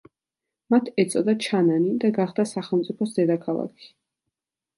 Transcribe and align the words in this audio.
მათ 0.73 0.87
ეწოდა 1.03 1.35
ჩანანი 1.47 1.93
და 2.05 2.11
გახდა 2.15 2.47
სახელმწიფოს 2.53 3.15
დედაქალაქი. 3.19 3.93